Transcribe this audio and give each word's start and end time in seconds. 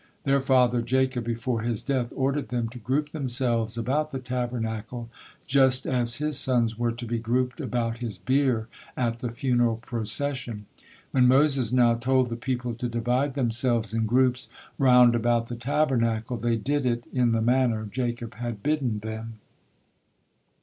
Their 0.23 0.41
father 0.41 0.81
Jacob 0.81 1.25
before 1.25 1.61
his 1.61 1.79
death 1.83 2.11
ordered 2.15 2.49
them 2.49 2.69
to 2.69 2.79
group 2.79 3.11
themselves 3.11 3.77
about 3.77 4.09
the 4.09 4.17
Tabernacle 4.17 5.11
just 5.45 5.85
as 5.85 6.15
his 6.15 6.39
sons 6.39 6.75
were 6.75 6.91
to 6.91 7.05
be 7.05 7.19
grouped 7.19 7.59
about 7.61 7.97
his 7.97 8.17
bier 8.17 8.67
at 8.97 9.19
the 9.19 9.29
funeral 9.29 9.75
procession." 9.77 10.65
When 11.11 11.27
Moses 11.27 11.71
now 11.71 11.93
told 11.93 12.29
the 12.29 12.35
people 12.35 12.73
to 12.73 12.89
divide 12.89 13.35
themselves 13.35 13.93
in 13.93 14.07
groups 14.07 14.49
round 14.79 15.13
about 15.13 15.49
the 15.49 15.55
Tabernacle, 15.55 16.37
they 16.37 16.55
did 16.55 16.87
it 16.87 17.05
in 17.13 17.31
the 17.31 17.39
manner 17.43 17.85
Jacob 17.87 18.33
had 18.33 18.63
bidden 18.63 19.01
them. 19.01 19.33